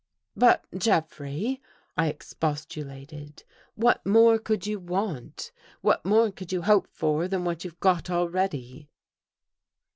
[0.45, 1.61] "But Jeffrey,"
[1.95, 3.43] I expostulated,"
[3.75, 5.51] what more could you want?
[5.81, 8.89] What more could you hope for than what you've got already?